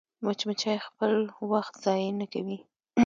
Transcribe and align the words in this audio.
مچمچۍ 0.25 0.77
خپل 0.87 1.11
وخت 1.51 1.73
ضایع 1.85 2.11
نه 2.19 2.25
کوي 2.33 2.57